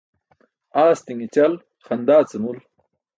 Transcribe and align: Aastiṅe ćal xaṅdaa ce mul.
Aastiṅe 0.79 1.25
ćal 1.35 1.53
xaṅdaa 1.85 2.21
ce 2.29 2.37
mul. 2.43 2.57